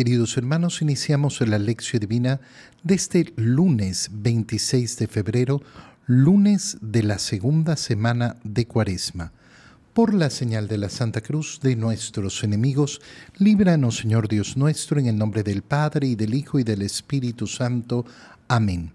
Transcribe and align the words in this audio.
Queridos 0.00 0.38
hermanos, 0.38 0.80
iniciamos 0.80 1.42
la 1.42 1.58
lección 1.58 2.00
divina 2.00 2.40
de 2.82 2.94
este 2.94 3.34
lunes 3.36 4.08
26 4.10 4.96
de 4.96 5.06
febrero, 5.06 5.60
lunes 6.06 6.78
de 6.80 7.02
la 7.02 7.18
segunda 7.18 7.76
semana 7.76 8.36
de 8.42 8.66
Cuaresma. 8.66 9.30
Por 9.92 10.14
la 10.14 10.30
señal 10.30 10.68
de 10.68 10.78
la 10.78 10.88
Santa 10.88 11.20
Cruz 11.20 11.60
de 11.62 11.76
nuestros 11.76 12.42
enemigos, 12.42 13.02
líbranos, 13.36 13.98
Señor 13.98 14.28
Dios 14.28 14.56
nuestro, 14.56 14.98
en 14.98 15.04
el 15.04 15.18
nombre 15.18 15.42
del 15.42 15.60
Padre 15.60 16.06
y 16.06 16.14
del 16.14 16.32
Hijo 16.32 16.58
y 16.58 16.64
del 16.64 16.80
Espíritu 16.80 17.46
Santo. 17.46 18.06
Amén. 18.48 18.92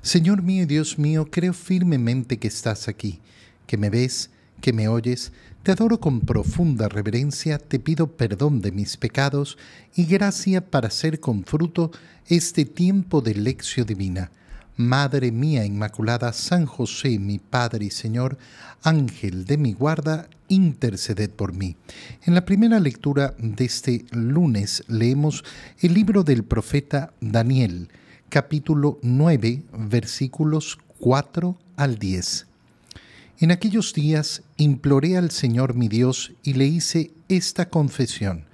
Señor 0.00 0.40
mío 0.40 0.62
y 0.62 0.66
Dios 0.66 0.98
mío, 0.98 1.28
creo 1.30 1.52
firmemente 1.52 2.38
que 2.38 2.48
estás 2.48 2.88
aquí, 2.88 3.20
que 3.66 3.76
me 3.76 3.90
ves, 3.90 4.30
que 4.60 4.72
me 4.72 4.88
oyes, 4.88 5.32
te 5.62 5.72
adoro 5.72 6.00
con 6.00 6.20
profunda 6.20 6.88
reverencia, 6.88 7.58
te 7.58 7.78
pido 7.78 8.16
perdón 8.16 8.60
de 8.60 8.72
mis 8.72 8.96
pecados 8.96 9.58
y 9.94 10.06
gracia 10.06 10.70
para 10.70 10.88
hacer 10.88 11.20
con 11.20 11.44
fruto 11.44 11.90
este 12.26 12.64
tiempo 12.64 13.20
de 13.20 13.34
lección 13.34 13.86
divina. 13.86 14.30
Madre 14.76 15.32
mía 15.32 15.64
Inmaculada, 15.64 16.32
San 16.32 16.64
José, 16.64 17.18
mi 17.18 17.38
Padre 17.38 17.86
y 17.86 17.90
Señor, 17.90 18.38
Ángel 18.82 19.44
de 19.44 19.58
mi 19.58 19.72
guarda, 19.72 20.28
interceded 20.46 21.30
por 21.30 21.52
mí. 21.52 21.76
En 22.24 22.34
la 22.34 22.44
primera 22.44 22.78
lectura 22.78 23.34
de 23.38 23.64
este 23.64 24.04
lunes 24.12 24.84
leemos 24.86 25.44
el 25.80 25.94
libro 25.94 26.22
del 26.22 26.44
profeta 26.44 27.12
Daniel, 27.20 27.88
capítulo 28.28 29.00
9, 29.02 29.64
versículos 29.72 30.78
4 30.98 31.58
al 31.76 31.98
10. 31.98 32.47
En 33.40 33.52
aquellos 33.52 33.94
días 33.94 34.42
imploré 34.56 35.16
al 35.16 35.30
Señor 35.30 35.74
mi 35.74 35.86
Dios 35.86 36.32
y 36.42 36.54
le 36.54 36.66
hice 36.66 37.12
esta 37.28 37.70
confesión. 37.70 38.46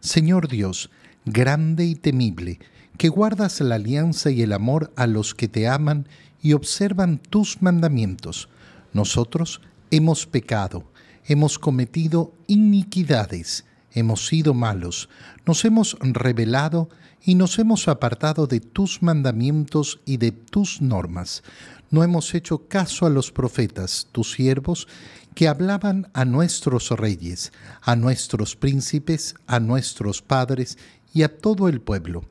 Señor 0.00 0.48
Dios, 0.48 0.90
grande 1.26 1.84
y 1.84 1.94
temible, 1.94 2.58
que 2.96 3.10
guardas 3.10 3.60
la 3.60 3.74
alianza 3.74 4.30
y 4.30 4.40
el 4.40 4.54
amor 4.54 4.94
a 4.96 5.06
los 5.06 5.34
que 5.34 5.46
te 5.46 5.68
aman 5.68 6.08
y 6.40 6.54
observan 6.54 7.18
tus 7.18 7.60
mandamientos. 7.60 8.48
Nosotros 8.94 9.60
hemos 9.90 10.26
pecado, 10.26 10.90
hemos 11.26 11.58
cometido 11.58 12.32
iniquidades, 12.46 13.66
hemos 13.92 14.26
sido 14.26 14.54
malos, 14.54 15.10
nos 15.44 15.66
hemos 15.66 15.98
rebelado 16.00 16.88
y 17.22 17.34
nos 17.34 17.58
hemos 17.58 17.88
apartado 17.88 18.46
de 18.46 18.60
tus 18.60 19.02
mandamientos 19.02 20.00
y 20.04 20.16
de 20.16 20.32
tus 20.32 20.80
normas 20.80 21.42
no 21.90 22.04
hemos 22.04 22.34
hecho 22.34 22.68
caso 22.68 23.04
a 23.04 23.10
los 23.10 23.32
profetas, 23.32 24.06
tus 24.12 24.32
siervos, 24.32 24.86
que 25.34 25.48
hablaban 25.48 26.08
a 26.12 26.24
nuestros 26.24 26.90
reyes, 26.90 27.52
a 27.82 27.96
nuestros 27.96 28.56
príncipes, 28.56 29.34
a 29.46 29.60
nuestros 29.60 30.22
padres 30.22 30.78
y 31.12 31.22
a 31.22 31.36
todo 31.36 31.68
el 31.68 31.80
pueblo. 31.80 32.24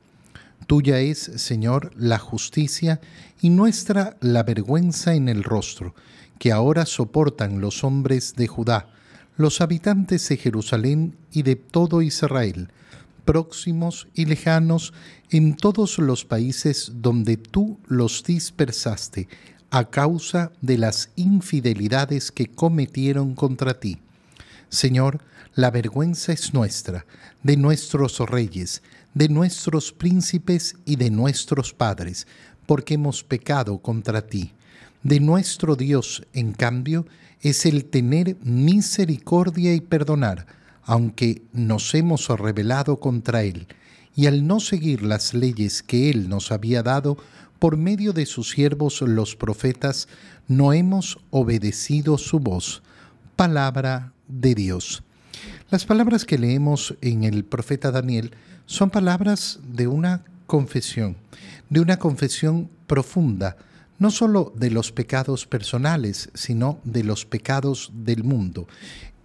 Tuya 0.68 1.00
es, 1.00 1.20
Señor, 1.20 1.92
la 1.96 2.20
justicia 2.20 3.02
y 3.42 3.50
nuestra 3.50 4.18
la 4.22 4.44
vergüenza 4.44 5.14
en 5.14 5.28
el 5.28 5.44
rostro, 5.44 5.94
que 6.38 6.52
ahora 6.52 6.86
soportan 6.86 7.60
los 7.60 7.84
hombres 7.84 8.36
de 8.36 8.48
Judá, 8.48 8.88
los 9.36 9.62
habitantes 9.62 10.28
de 10.30 10.38
Jerusalén 10.38 11.16
y 11.32 11.44
de 11.44 11.56
todo 11.56 12.02
Israel, 12.02 12.70
próximos 13.30 14.08
y 14.16 14.26
lejanos 14.26 14.92
en 15.30 15.56
todos 15.56 16.00
los 16.00 16.26
países 16.26 16.94
donde 16.96 17.38
tú 17.38 17.78
los 17.86 18.24
dispersaste 18.24 19.28
a 19.70 19.92
causa 19.92 20.52
de 20.62 20.80
las 20.80 21.12
infidelidades 21.16 22.32
que 22.32 22.48
cometieron 22.48 23.36
contra 23.36 23.80
ti. 23.80 24.00
Señor, 24.70 25.22
la 25.54 25.70
vergüenza 25.70 26.34
es 26.34 26.56
nuestra, 26.56 27.06
de 27.44 27.56
nuestros 27.56 28.18
reyes, 28.18 28.82
de 29.14 29.30
nuestros 29.30 29.92
príncipes 29.92 30.76
y 30.84 30.96
de 30.96 31.12
nuestros 31.12 31.72
padres, 31.72 32.26
porque 32.66 32.96
hemos 32.96 33.24
pecado 33.24 33.78
contra 33.78 34.26
ti. 34.26 34.54
De 35.04 35.20
nuestro 35.20 35.76
Dios, 35.76 36.24
en 36.34 36.54
cambio, 36.54 37.06
es 37.42 37.68
el 37.68 37.86
tener 37.86 38.38
misericordia 38.42 39.76
y 39.76 39.82
perdonar, 39.82 40.48
aunque 40.90 41.44
nos 41.54 41.94
hemos 41.94 42.28
rebelado 42.30 43.00
contra 43.00 43.44
Él, 43.44 43.68
y 44.16 44.26
al 44.26 44.48
no 44.48 44.60
seguir 44.60 45.04
las 45.04 45.36
leyes 45.36 45.84
que 45.84 46.10
Él 46.10 46.30
nos 46.30 46.52
había 46.52 46.82
dado 46.82 47.16
por 47.60 47.78
medio 47.78 48.12
de 48.12 48.26
sus 48.26 48.50
siervos 48.50 49.00
los 49.02 49.36
profetas, 49.36 50.08
no 50.48 50.74
hemos 50.74 51.20
obedecido 51.30 52.18
su 52.18 52.40
voz. 52.40 52.82
Palabra 53.36 54.14
de 54.28 54.56
Dios. 54.56 55.04
Las 55.70 55.86
palabras 55.86 56.26
que 56.26 56.40
leemos 56.40 56.96
en 57.02 57.24
el 57.24 57.46
profeta 57.46 57.92
Daniel 57.92 58.32
son 58.66 58.90
palabras 58.90 59.60
de 59.62 59.86
una 59.86 60.24
confesión, 60.48 61.18
de 61.70 61.82
una 61.82 62.00
confesión 62.00 62.68
profunda, 62.88 63.58
no 64.00 64.10
solo 64.10 64.54
de 64.56 64.72
los 64.72 64.92
pecados 64.92 65.46
personales, 65.46 66.32
sino 66.34 66.80
de 66.84 67.04
los 67.04 67.28
pecados 67.28 67.92
del 67.94 68.24
mundo. 68.24 68.68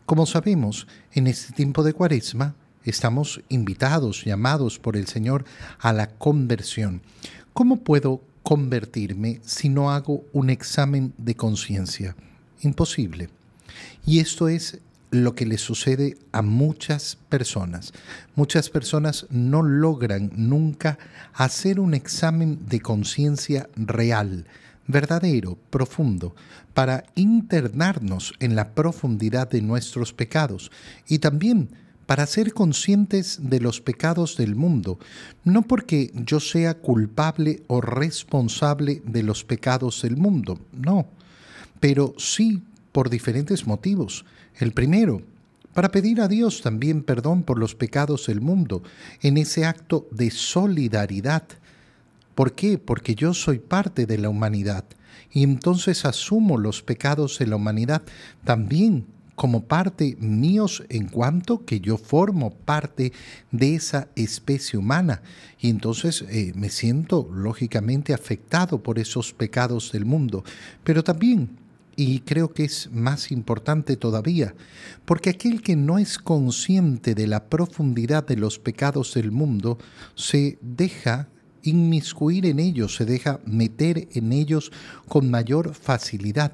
Como 0.07 0.27
sabemos, 0.27 0.87
en 1.15 1.27
este 1.27 1.55
tiempo 1.55 1.83
de 1.83 1.95
cuaresma 1.95 2.55
estamos 2.85 3.41
invitados, 3.49 4.23
llamados 4.27 4.79
por 4.79 4.99
el 4.99 5.07
Señor 5.07 5.47
a 5.79 5.95
la 5.95 6.11
conversión. 6.11 7.01
¿Cómo 7.55 7.79
puedo 7.79 8.21
convertirme 8.43 9.41
si 9.43 9.71
no 9.71 9.91
hago 9.91 10.23
un 10.35 10.51
examen 10.51 11.15
de 11.17 11.35
conciencia? 11.37 12.17
Imposible. 12.61 13.31
Y 14.05 14.19
esto 14.19 14.49
es 14.49 14.79
lo 15.11 15.35
que 15.35 15.47
le 15.47 15.57
sucede 15.57 16.19
a 16.33 16.43
muchas 16.43 17.17
personas. 17.31 17.95
Muchas 18.37 18.69
personas 18.69 19.27
no 19.31 19.63
logran 19.63 20.31
nunca 20.37 20.99
hacer 21.33 21.81
un 21.81 21.95
examen 21.95 22.59
de 22.69 22.81
conciencia 22.81 23.71
real 23.75 24.45
verdadero, 24.87 25.59
profundo, 25.71 26.35
para 26.75 27.05
internarnos 27.15 28.35
en 28.41 28.55
la 28.57 28.75
profundidad 28.75 29.49
de 29.49 29.63
nuestros 29.63 30.13
pecados 30.13 30.71
y 31.09 31.19
también 31.19 31.71
para 32.07 32.27
ser 32.27 32.53
conscientes 32.53 33.39
de 33.43 33.61
los 33.61 33.81
pecados 33.81 34.37
del 34.37 34.55
mundo, 34.57 34.99
no 35.45 35.63
porque 35.63 36.11
yo 36.15 36.39
sea 36.41 36.75
culpable 36.75 37.63
o 37.67 37.81
responsable 37.81 39.03
de 39.07 39.23
los 39.23 39.45
pecados 39.45 40.03
del 40.03 40.17
mundo, 40.17 40.59
no, 40.73 41.07
pero 41.81 42.15
sí 42.19 42.63
por 42.93 43.11
diferentes 43.11 43.67
motivos. 43.67 44.25
El 44.59 44.73
primero, 44.73 45.23
para 45.73 45.91
pedir 45.91 46.21
a 46.21 46.29
Dios 46.29 46.61
también 46.63 47.03
perdón 47.03 47.43
por 47.43 47.59
los 47.59 47.75
pecados 47.75 48.27
del 48.27 48.41
mundo, 48.41 48.83
en 49.23 49.39
ese 49.39 49.65
acto 49.65 50.07
de 50.11 50.31
solidaridad 50.31 51.45
¿Por 52.35 52.55
qué? 52.55 52.79
Porque 52.79 53.15
yo 53.15 53.35
soy 53.35 53.59
parte 53.59 54.07
de 54.07 54.19
la 54.19 54.29
humanidad 54.29 54.85
y 55.33 55.43
entonces 55.43 56.05
asumo 56.05 56.59
los 56.59 56.83
pecados 56.83 57.39
de 57.39 57.47
la 57.47 57.57
humanidad 57.57 58.03
también 58.45 59.07
como 59.35 59.65
parte 59.65 60.17
míos 60.21 60.85
en 60.89 61.09
cuanto 61.09 61.65
que 61.65 61.81
yo 61.81 61.97
formo 61.97 62.55
parte 62.55 63.13
de 63.51 63.75
esa 63.75 64.09
especie 64.15 64.79
humana 64.79 65.23
y 65.59 65.71
entonces 65.71 66.25
eh, 66.29 66.53
me 66.55 66.71
siento 66.71 67.29
lógicamente 67.33 68.15
afectado 68.15 68.83
por 68.83 68.99
esos 68.99 69.33
pecados 69.33 69.93
del 69.93 70.05
mundo, 70.05 70.45
pero 70.85 71.03
también 71.03 71.59
y 71.97 72.21
creo 72.21 72.53
que 72.53 72.65
es 72.65 72.91
más 72.93 73.31
importante 73.31 73.97
todavía, 73.97 74.55
porque 75.05 75.31
aquel 75.31 75.63
que 75.63 75.77
no 75.77 75.99
es 75.99 76.19
consciente 76.19 77.15
de 77.15 77.27
la 77.27 77.45
profundidad 77.45 78.27
de 78.27 78.37
los 78.37 78.59
pecados 78.59 79.15
del 79.15 79.31
mundo 79.31 79.79
se 80.15 80.59
deja 80.61 81.29
inmiscuir 81.65 82.47
en 82.47 82.61
ellos, 82.61 82.95
se 82.95 83.05
deja 83.05 83.41
meter 83.45 84.09
en 84.13 84.33
ellos 84.33 84.71
con 85.09 85.31
mayor 85.31 85.75
facilidad. 85.75 86.53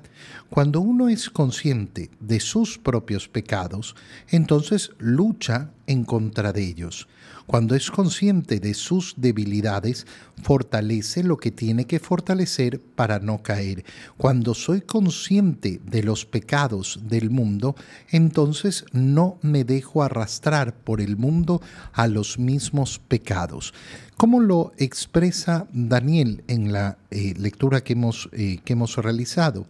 Cuando 0.48 0.81
uno 0.81 1.09
es 1.09 1.31
consciente 1.31 2.10
de 2.21 2.41
sus 2.41 2.78
propios 2.78 3.28
pecados, 3.28 3.94
entonces 4.28 4.91
lucha 4.98 5.72
en 5.91 6.05
contra 6.05 6.53
de 6.53 6.62
ellos. 6.62 7.09
Cuando 7.47 7.75
es 7.75 7.91
consciente 7.91 8.61
de 8.61 8.75
sus 8.75 9.15
debilidades, 9.16 10.07
fortalece 10.41 11.25
lo 11.25 11.37
que 11.37 11.51
tiene 11.51 11.84
que 11.84 11.98
fortalecer 11.98 12.81
para 12.81 13.19
no 13.19 13.42
caer. 13.42 13.84
Cuando 14.16 14.54
soy 14.54 14.83
consciente 14.83 15.81
de 15.84 16.04
los 16.04 16.25
pecados 16.25 17.01
del 17.03 17.31
mundo, 17.31 17.75
entonces 18.09 18.84
no 18.92 19.37
me 19.42 19.65
dejo 19.65 20.04
arrastrar 20.04 20.77
por 20.77 21.01
el 21.01 21.16
mundo 21.16 21.60
a 21.92 22.07
los 22.07 22.39
mismos 22.39 23.01
pecados. 23.01 23.75
¿Cómo 24.16 24.39
lo 24.39 24.72
expresa 24.77 25.66
Daniel 25.72 26.45
en 26.47 26.71
la 26.71 26.98
eh, 27.10 27.34
lectura 27.37 27.83
que 27.83 27.95
hemos, 27.95 28.28
eh, 28.31 28.60
que 28.65 28.75
hemos 28.75 28.97
realizado? 28.97 29.66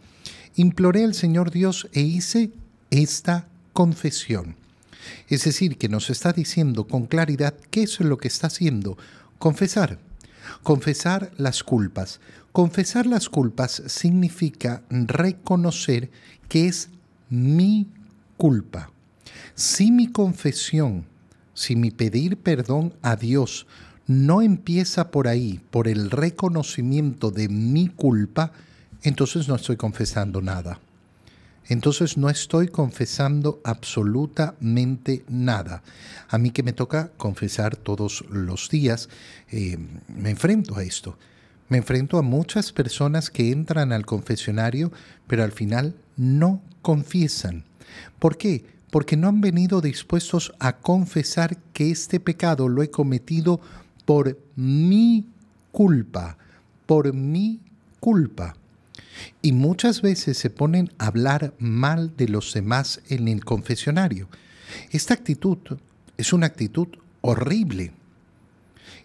Imploré 0.54 1.04
al 1.04 1.14
Señor 1.14 1.50
Dios 1.50 1.88
e 1.94 2.02
hice 2.02 2.50
esta 2.90 3.48
confesión. 3.72 4.59
Es 5.28 5.44
decir, 5.44 5.78
que 5.78 5.88
nos 5.88 6.10
está 6.10 6.32
diciendo 6.32 6.86
con 6.86 7.06
claridad 7.06 7.54
qué 7.70 7.82
es 7.82 8.00
lo 8.00 8.18
que 8.18 8.28
está 8.28 8.48
haciendo. 8.48 8.96
Confesar. 9.38 9.98
Confesar 10.62 11.30
las 11.36 11.62
culpas. 11.62 12.20
Confesar 12.52 13.06
las 13.06 13.28
culpas 13.28 13.82
significa 13.86 14.82
reconocer 14.90 16.10
que 16.48 16.66
es 16.66 16.88
mi 17.28 17.86
culpa. 18.36 18.90
Si 19.54 19.92
mi 19.92 20.10
confesión 20.10 21.06
si 21.60 21.76
mi 21.76 21.90
pedir 21.90 22.38
perdón 22.38 22.94
a 23.02 23.16
Dios 23.16 23.66
no 24.06 24.40
empieza 24.40 25.10
por 25.10 25.28
ahí, 25.28 25.60
por 25.70 25.88
el 25.88 26.10
reconocimiento 26.10 27.30
de 27.30 27.50
mi 27.50 27.88
culpa, 27.88 28.52
entonces 29.02 29.46
no 29.46 29.56
estoy 29.56 29.76
confesando 29.76 30.40
nada. 30.40 30.80
Entonces 31.70 32.16
no 32.16 32.28
estoy 32.28 32.66
confesando 32.66 33.60
absolutamente 33.62 35.24
nada. 35.28 35.84
A 36.28 36.36
mí 36.36 36.50
que 36.50 36.64
me 36.64 36.72
toca 36.72 37.12
confesar 37.16 37.76
todos 37.76 38.24
los 38.28 38.68
días, 38.70 39.08
eh, 39.52 39.78
me 40.08 40.30
enfrento 40.30 40.76
a 40.76 40.82
esto. 40.82 41.16
Me 41.68 41.78
enfrento 41.78 42.18
a 42.18 42.22
muchas 42.22 42.72
personas 42.72 43.30
que 43.30 43.52
entran 43.52 43.92
al 43.92 44.04
confesionario, 44.04 44.90
pero 45.28 45.44
al 45.44 45.52
final 45.52 45.94
no 46.16 46.60
confiesan. 46.82 47.62
¿Por 48.18 48.36
qué? 48.36 48.64
Porque 48.90 49.16
no 49.16 49.28
han 49.28 49.40
venido 49.40 49.80
dispuestos 49.80 50.52
a 50.58 50.78
confesar 50.78 51.56
que 51.72 51.92
este 51.92 52.18
pecado 52.18 52.68
lo 52.68 52.82
he 52.82 52.90
cometido 52.90 53.60
por 54.06 54.36
mi 54.56 55.24
culpa, 55.70 56.36
por 56.86 57.14
mi 57.14 57.60
culpa. 58.00 58.56
Y 59.42 59.52
muchas 59.52 60.02
veces 60.02 60.38
se 60.38 60.50
ponen 60.50 60.90
a 60.98 61.06
hablar 61.06 61.54
mal 61.58 62.16
de 62.16 62.28
los 62.28 62.52
demás 62.52 63.00
en 63.08 63.28
el 63.28 63.44
confesionario. 63.44 64.28
Esta 64.90 65.14
actitud 65.14 65.58
es 66.16 66.32
una 66.32 66.46
actitud 66.46 66.88
horrible. 67.20 67.92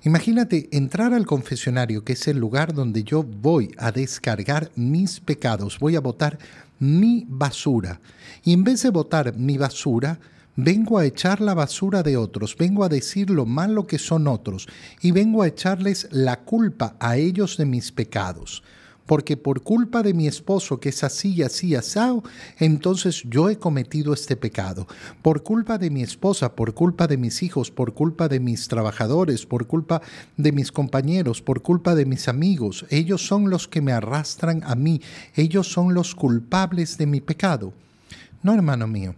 Imagínate 0.04 0.70
entrar 0.72 1.14
al 1.14 1.26
confesionario, 1.26 2.04
que 2.04 2.14
es 2.14 2.28
el 2.28 2.38
lugar 2.38 2.74
donde 2.74 3.04
yo 3.04 3.24
voy 3.24 3.74
a 3.78 3.92
descargar 3.92 4.70
mis 4.76 5.20
pecados, 5.20 5.80
voy 5.80 5.96
a 5.96 6.02
botar 6.02 6.38
mi 6.80 7.26
basura. 7.28 8.00
Y 8.44 8.54
en 8.54 8.64
vez 8.64 8.84
de 8.84 8.92
botar 8.92 9.36
mi 9.36 9.58
basura, 9.58 10.20
vengo 10.56 11.00
a 11.00 11.06
echar 11.06 11.42
la 11.42 11.54
basura 11.54 12.04
de 12.04 12.18
otros, 12.18 12.56
vengo 12.56 12.84
a 12.84 12.90
decir 12.90 13.30
lo 13.30 13.46
malo 13.46 13.88
que 13.88 13.98
son 13.98 14.28
otros 14.28 14.68
y 15.02 15.12
vengo 15.12 15.42
a 15.42 15.48
echarles 15.48 16.08
la 16.12 16.42
culpa 16.42 16.96
a 17.00 17.18
ellos 17.18 17.58
de 17.58 17.66
mis 17.66 17.92
pecados 17.92 18.64
porque 19.06 19.38
por 19.38 19.62
culpa 19.62 20.02
de 20.02 20.14
mi 20.14 20.28
esposo 20.28 20.80
que 20.80 20.90
es 20.90 21.04
así 21.04 21.34
y 21.34 21.44
así 21.44 21.76
asado, 21.76 22.24
entonces 22.58 23.24
yo 23.30 23.50
he 23.50 23.58
cometido 23.58 24.14
este 24.14 24.36
pecado. 24.36 24.88
Por 25.22 25.44
culpa 25.44 25.78
de 25.78 25.90
mi 25.90 26.02
esposa, 26.02 26.56
por 26.56 26.74
culpa 26.74 27.08
de 27.08 27.18
mis 27.18 27.44
hijos, 27.44 27.72
por 27.72 27.94
culpa 27.94 28.28
de 28.28 28.40
mis 28.40 28.68
trabajadores, 28.68 29.46
por 29.46 29.68
culpa 29.68 30.02
de 30.38 30.52
mis 30.52 30.72
compañeros, 30.72 31.42
por 31.42 31.62
culpa 31.62 31.96
de 31.96 32.06
mis 32.06 32.28
amigos, 32.28 32.86
ellos 32.90 33.26
son 33.26 33.50
los 33.50 33.68
que 33.68 33.82
me 33.82 33.92
arrastran 33.92 34.64
a 34.66 34.76
mí, 34.76 35.02
ellos 35.36 35.72
son 35.72 35.94
los 35.94 36.16
culpables 36.16 36.98
de 36.98 37.06
mi 37.06 37.22
pecado. 37.22 37.74
No, 38.42 38.54
hermano 38.54 38.88
mío, 38.88 39.16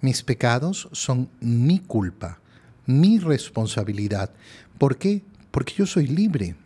mis 0.00 0.22
pecados 0.22 0.88
son 0.92 1.28
mi 1.40 1.80
culpa, 1.80 2.38
mi 2.86 3.18
responsabilidad. 3.18 4.30
¿Por 4.78 4.96
qué? 4.96 5.22
Porque 5.50 5.74
yo 5.74 5.86
soy 5.86 6.06
libre 6.06 6.56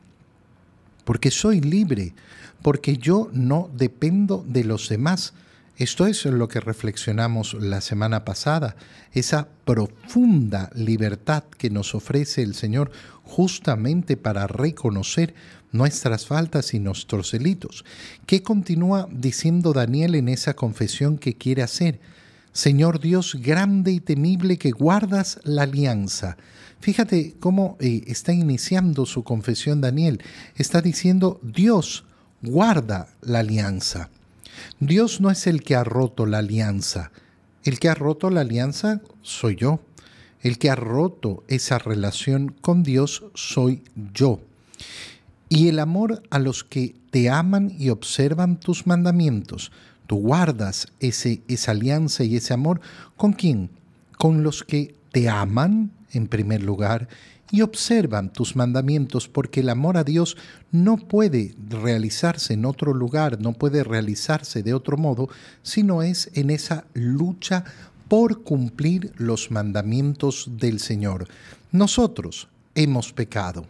porque 1.06 1.30
soy 1.30 1.60
libre, 1.60 2.14
porque 2.62 2.98
yo 2.98 3.30
no 3.32 3.70
dependo 3.72 4.44
de 4.46 4.64
los 4.64 4.88
demás. 4.88 5.34
Esto 5.76 6.06
es 6.06 6.24
lo 6.24 6.48
que 6.48 6.58
reflexionamos 6.58 7.54
la 7.54 7.80
semana 7.80 8.24
pasada, 8.24 8.74
esa 9.12 9.46
profunda 9.64 10.68
libertad 10.74 11.44
que 11.44 11.70
nos 11.70 11.94
ofrece 11.94 12.42
el 12.42 12.54
Señor 12.54 12.90
justamente 13.22 14.16
para 14.16 14.48
reconocer 14.48 15.34
nuestras 15.70 16.26
faltas 16.26 16.74
y 16.74 16.80
nuestros 16.80 17.30
delitos. 17.30 17.84
¿Qué 18.26 18.42
continúa 18.42 19.06
diciendo 19.12 19.72
Daniel 19.72 20.16
en 20.16 20.28
esa 20.28 20.54
confesión 20.54 21.18
que 21.18 21.34
quiere 21.34 21.62
hacer? 21.62 22.00
Señor 22.56 23.00
Dios 23.00 23.34
grande 23.34 23.92
y 23.92 24.00
temible 24.00 24.56
que 24.56 24.70
guardas 24.70 25.40
la 25.44 25.64
alianza. 25.64 26.38
Fíjate 26.80 27.34
cómo 27.38 27.76
eh, 27.80 28.04
está 28.06 28.32
iniciando 28.32 29.04
su 29.04 29.24
confesión 29.24 29.82
Daniel. 29.82 30.22
Está 30.56 30.80
diciendo, 30.80 31.38
Dios 31.42 32.06
guarda 32.40 33.08
la 33.20 33.40
alianza. 33.40 34.08
Dios 34.80 35.20
no 35.20 35.30
es 35.30 35.46
el 35.46 35.62
que 35.62 35.76
ha 35.76 35.84
roto 35.84 36.24
la 36.24 36.38
alianza. 36.38 37.12
El 37.62 37.78
que 37.78 37.90
ha 37.90 37.94
roto 37.94 38.30
la 38.30 38.40
alianza 38.40 39.02
soy 39.20 39.56
yo. 39.56 39.80
El 40.40 40.56
que 40.56 40.70
ha 40.70 40.76
roto 40.76 41.44
esa 41.48 41.78
relación 41.78 42.56
con 42.62 42.82
Dios 42.82 43.24
soy 43.34 43.82
yo. 44.14 44.40
Y 45.50 45.68
el 45.68 45.78
amor 45.78 46.22
a 46.30 46.38
los 46.38 46.64
que 46.64 46.94
te 47.10 47.28
aman 47.28 47.70
y 47.78 47.90
observan 47.90 48.58
tus 48.58 48.86
mandamientos 48.86 49.72
Tú 50.06 50.16
guardas 50.16 50.88
ese, 51.00 51.42
esa 51.48 51.72
alianza 51.72 52.24
y 52.24 52.36
ese 52.36 52.54
amor 52.54 52.80
con 53.16 53.32
quién? 53.32 53.70
Con 54.18 54.42
los 54.42 54.62
que 54.62 54.94
te 55.12 55.28
aman 55.28 55.90
en 56.12 56.28
primer 56.28 56.62
lugar 56.62 57.08
y 57.50 57.62
observan 57.62 58.32
tus 58.32 58.56
mandamientos 58.56 59.28
porque 59.28 59.60
el 59.60 59.68
amor 59.68 59.96
a 59.96 60.04
Dios 60.04 60.36
no 60.72 60.96
puede 60.96 61.54
realizarse 61.68 62.54
en 62.54 62.64
otro 62.64 62.92
lugar, 62.92 63.40
no 63.40 63.52
puede 63.52 63.84
realizarse 63.84 64.62
de 64.62 64.74
otro 64.74 64.96
modo, 64.96 65.28
sino 65.62 66.02
es 66.02 66.30
en 66.34 66.50
esa 66.50 66.84
lucha 66.94 67.64
por 68.08 68.42
cumplir 68.42 69.12
los 69.16 69.50
mandamientos 69.50 70.50
del 70.58 70.80
Señor. 70.80 71.28
Nosotros 71.72 72.48
hemos 72.74 73.12
pecado 73.12 73.66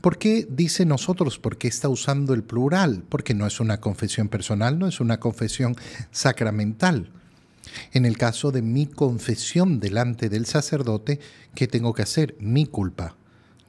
¿Por 0.00 0.18
qué 0.18 0.46
dice 0.48 0.84
nosotros? 0.84 1.38
¿Por 1.38 1.58
qué 1.58 1.68
está 1.68 1.88
usando 1.88 2.34
el 2.34 2.42
plural? 2.42 3.02
Porque 3.08 3.34
no 3.34 3.46
es 3.46 3.60
una 3.60 3.80
confesión 3.80 4.28
personal, 4.28 4.78
no 4.78 4.86
es 4.86 5.00
una 5.00 5.18
confesión 5.18 5.76
sacramental. 6.10 7.10
En 7.92 8.06
el 8.06 8.16
caso 8.16 8.50
de 8.50 8.62
mi 8.62 8.86
confesión 8.86 9.80
delante 9.80 10.28
del 10.28 10.46
sacerdote, 10.46 11.20
¿qué 11.54 11.66
tengo 11.66 11.92
que 11.92 12.02
hacer? 12.02 12.36
Mi 12.38 12.66
culpa. 12.66 13.16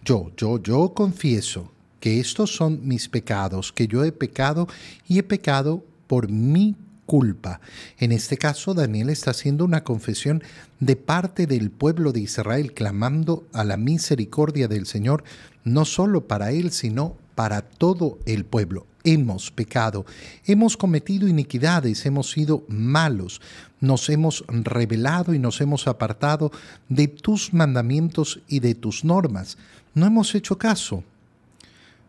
Yo, 0.04 0.32
yo, 0.38 0.62
yo 0.62 0.94
confieso 0.94 1.72
que 2.00 2.20
estos 2.20 2.56
son 2.56 2.88
mis 2.88 3.10
pecados, 3.10 3.74
que 3.74 3.88
yo 3.88 4.04
he 4.04 4.12
pecado 4.12 4.68
y 5.08 5.20
he 5.20 5.24
pecado 5.24 5.84
por 6.08 6.30
mi 6.30 6.76
culpa. 7.06 7.60
En 7.98 8.12
este 8.12 8.38
caso, 8.38 8.74
Daniel 8.74 9.10
está 9.10 9.32
haciendo 9.32 9.66
una 9.66 9.84
confesión 9.84 10.44
de 10.80 10.96
parte 10.96 11.48
del 11.48 11.72
pueblo 11.72 12.12
de 12.12 12.22
Israel, 12.22 12.74
clamando 12.74 13.48
a 13.52 13.64
la 13.64 13.78
misericordia 13.78 14.68
del 14.68 14.86
Señor, 14.86 15.24
no 15.70 15.86
solo 15.86 16.28
para 16.28 16.52
él, 16.52 16.72
sino 16.72 17.16
para 17.36 17.62
todo 17.62 18.20
el 18.26 18.44
pueblo. 18.44 18.86
Hemos 19.04 19.50
pecado, 19.52 20.06
hemos 20.46 20.76
cometido 20.76 21.28
iniquidades, 21.28 22.06
hemos 22.06 22.32
sido 22.32 22.66
malos, 22.68 23.40
nos 23.80 24.10
hemos 24.10 24.44
rebelado 24.48 25.34
y 25.34 25.40
nos 25.40 25.62
hemos 25.62 25.88
apartado 25.88 26.52
de 26.90 27.08
tus 27.08 27.54
mandamientos 27.54 28.42
y 28.48 28.60
de 28.60 28.76
tus 28.76 29.06
normas. 29.06 29.58
No 29.94 30.06
hemos 30.06 30.36
hecho 30.36 30.58
caso, 30.58 31.04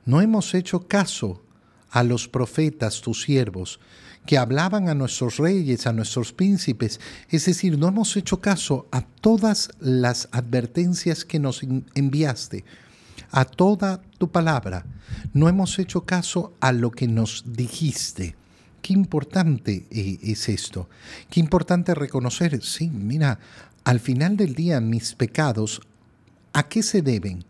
no 0.04 0.20
hemos 0.20 0.54
hecho 0.54 0.88
caso 0.88 1.40
a 1.90 2.02
los 2.02 2.26
profetas, 2.26 3.00
tus 3.00 3.22
siervos, 3.22 3.78
que 4.26 4.38
hablaban 4.38 4.88
a 4.88 4.94
nuestros 4.94 5.36
reyes, 5.36 5.86
a 5.86 5.92
nuestros 5.92 6.32
príncipes. 6.32 7.00
Es 7.30 7.46
decir, 7.46 7.78
no 7.78 7.88
hemos 7.88 8.16
hecho 8.16 8.40
caso 8.40 8.86
a 8.90 9.02
todas 9.02 9.70
las 9.80 10.28
advertencias 10.32 11.24
que 11.24 11.38
nos 11.38 11.62
enviaste, 11.94 12.64
a 13.30 13.44
toda 13.44 14.02
tu 14.18 14.28
palabra. 14.28 14.84
No 15.32 15.48
hemos 15.48 15.78
hecho 15.78 16.02
caso 16.02 16.54
a 16.60 16.72
lo 16.72 16.90
que 16.90 17.08
nos 17.08 17.44
dijiste. 17.46 18.36
Qué 18.82 18.92
importante 18.92 19.86
eh, 19.90 20.18
es 20.22 20.48
esto. 20.48 20.88
Qué 21.28 21.40
importante 21.40 21.94
reconocer, 21.94 22.62
sí, 22.62 22.88
mira, 22.88 23.38
al 23.84 24.00
final 24.00 24.36
del 24.36 24.54
día 24.54 24.80
mis 24.80 25.14
pecados, 25.14 25.80
¿a 26.52 26.68
qué 26.68 26.82
se 26.82 27.02
deben? 27.02 27.44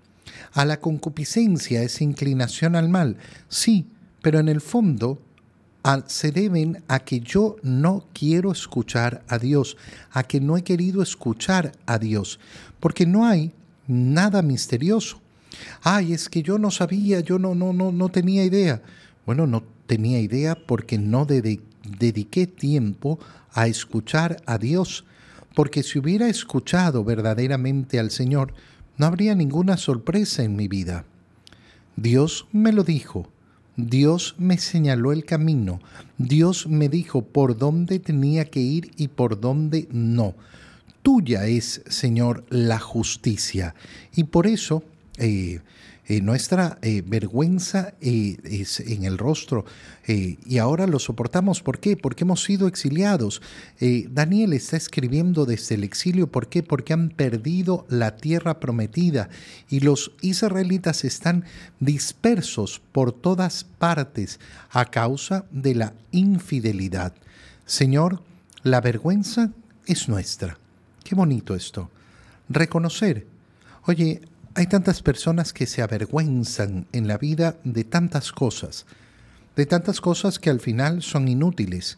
A 0.52 0.64
la 0.64 0.80
concupiscencia, 0.80 1.82
esa 1.82 2.04
inclinación 2.04 2.76
al 2.76 2.88
mal. 2.88 3.16
Sí, 3.48 3.86
pero 4.22 4.38
en 4.38 4.48
el 4.48 4.60
fondo 4.60 5.20
se 6.06 6.30
deben 6.30 6.82
a 6.88 7.00
que 7.00 7.20
yo 7.20 7.56
no 7.62 8.04
quiero 8.12 8.52
escuchar 8.52 9.22
a 9.28 9.38
Dios, 9.38 9.76
a 10.12 10.22
que 10.24 10.40
no 10.40 10.56
he 10.56 10.62
querido 10.62 11.02
escuchar 11.02 11.72
a 11.86 11.98
Dios, 11.98 12.38
porque 12.80 13.06
no 13.06 13.26
hay 13.26 13.52
nada 13.86 14.42
misterioso. 14.42 15.19
Ay, 15.82 16.12
es 16.12 16.28
que 16.28 16.42
yo 16.42 16.58
no 16.58 16.70
sabía, 16.70 17.20
yo 17.20 17.38
no, 17.38 17.54
no, 17.54 17.72
no, 17.72 17.92
no 17.92 18.08
tenía 18.08 18.44
idea. 18.44 18.82
Bueno, 19.26 19.46
no 19.46 19.62
tenía 19.86 20.20
idea 20.20 20.54
porque 20.54 20.98
no 20.98 21.26
dediqué 21.26 22.46
tiempo 22.46 23.18
a 23.52 23.66
escuchar 23.66 24.36
a 24.46 24.58
Dios, 24.58 25.04
porque 25.54 25.82
si 25.82 25.98
hubiera 25.98 26.28
escuchado 26.28 27.04
verdaderamente 27.04 27.98
al 27.98 28.10
Señor, 28.10 28.54
no 28.96 29.06
habría 29.06 29.34
ninguna 29.34 29.76
sorpresa 29.76 30.42
en 30.42 30.56
mi 30.56 30.68
vida. 30.68 31.04
Dios 31.96 32.46
me 32.52 32.72
lo 32.72 32.84
dijo, 32.84 33.28
Dios 33.76 34.34
me 34.38 34.58
señaló 34.58 35.12
el 35.12 35.24
camino, 35.24 35.80
Dios 36.18 36.66
me 36.66 36.88
dijo 36.88 37.22
por 37.22 37.56
dónde 37.56 37.98
tenía 37.98 38.44
que 38.44 38.60
ir 38.60 38.90
y 38.96 39.08
por 39.08 39.40
dónde 39.40 39.88
no. 39.90 40.34
Tuya 41.02 41.46
es, 41.46 41.82
Señor, 41.88 42.44
la 42.50 42.78
justicia. 42.78 43.74
Y 44.14 44.24
por 44.24 44.46
eso 44.46 44.84
eh, 45.20 45.60
eh, 46.08 46.22
nuestra 46.22 46.78
eh, 46.82 47.04
vergüenza 47.06 47.92
es 48.00 48.80
en 48.80 49.04
el 49.04 49.16
rostro 49.16 49.64
y 50.08 50.58
ahora 50.58 50.88
lo 50.88 50.98
soportamos. 50.98 51.62
¿Por 51.62 51.78
qué? 51.78 51.96
Porque 51.96 52.24
hemos 52.24 52.42
sido 52.42 52.66
exiliados. 52.66 53.40
Daniel 54.08 54.54
está 54.54 54.76
escribiendo 54.76 55.46
desde 55.46 55.76
el 55.76 55.84
exilio. 55.84 56.26
¿Por 56.26 56.48
qué? 56.48 56.64
Porque 56.64 56.94
han 56.94 57.10
perdido 57.10 57.86
la 57.88 58.16
tierra 58.16 58.58
prometida 58.58 59.28
y 59.68 59.80
los 59.80 60.10
israelitas 60.20 61.04
están 61.04 61.44
dispersos 61.78 62.82
por 62.90 63.12
todas 63.12 63.62
partes 63.62 64.40
a 64.70 64.86
causa 64.86 65.44
de 65.52 65.76
la 65.76 65.94
infidelidad. 66.10 67.14
Señor, 67.66 68.20
la 68.64 68.80
vergüenza 68.80 69.52
es 69.86 70.08
nuestra. 70.08 70.58
Qué 71.04 71.14
bonito 71.14 71.54
esto. 71.54 71.88
Reconocer. 72.48 73.28
Oye, 73.86 74.22
hay 74.60 74.66
tantas 74.66 75.00
personas 75.00 75.54
que 75.54 75.66
se 75.66 75.80
avergüenzan 75.80 76.86
en 76.92 77.08
la 77.08 77.16
vida 77.16 77.56
de 77.64 77.82
tantas 77.82 78.30
cosas, 78.30 78.84
de 79.56 79.64
tantas 79.64 80.02
cosas 80.02 80.38
que 80.38 80.50
al 80.50 80.60
final 80.60 81.00
son 81.00 81.28
inútiles. 81.28 81.96